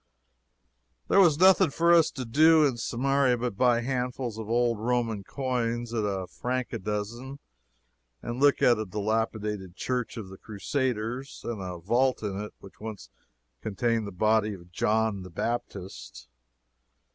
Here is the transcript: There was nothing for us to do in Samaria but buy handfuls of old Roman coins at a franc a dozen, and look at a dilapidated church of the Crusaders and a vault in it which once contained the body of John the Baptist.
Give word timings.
There 1.09 1.19
was 1.19 1.37
nothing 1.37 1.69
for 1.69 1.93
us 1.93 2.09
to 2.09 2.25
do 2.25 2.65
in 2.65 2.77
Samaria 2.77 3.37
but 3.37 3.55
buy 3.55 3.81
handfuls 3.81 4.39
of 4.39 4.49
old 4.49 4.79
Roman 4.79 5.23
coins 5.23 5.93
at 5.93 6.03
a 6.03 6.25
franc 6.25 6.73
a 6.73 6.79
dozen, 6.79 7.37
and 8.19 8.39
look 8.39 8.63
at 8.63 8.79
a 8.79 8.85
dilapidated 8.87 9.75
church 9.75 10.17
of 10.17 10.29
the 10.29 10.39
Crusaders 10.39 11.41
and 11.43 11.61
a 11.61 11.77
vault 11.77 12.23
in 12.23 12.39
it 12.41 12.55
which 12.57 12.79
once 12.79 13.11
contained 13.61 14.07
the 14.07 14.11
body 14.11 14.55
of 14.55 14.71
John 14.71 15.21
the 15.21 15.29
Baptist. 15.29 16.27